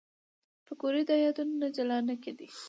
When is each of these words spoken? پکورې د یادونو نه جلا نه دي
پکورې 0.65 1.01
د 1.09 1.11
یادونو 1.25 1.55
نه 1.63 1.67
جلا 1.75 1.97
نه 2.07 2.15
دي 2.37 2.47